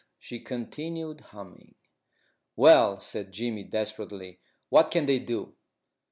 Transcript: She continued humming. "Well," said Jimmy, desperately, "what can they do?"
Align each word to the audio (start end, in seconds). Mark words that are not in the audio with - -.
She 0.17 0.39
continued 0.39 1.21
humming. 1.21 1.75
"Well," 2.55 2.99
said 2.99 3.31
Jimmy, 3.31 3.63
desperately, 3.63 4.39
"what 4.69 4.89
can 4.89 5.05
they 5.05 5.19
do?" 5.19 5.53